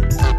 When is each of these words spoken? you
you 0.00 0.37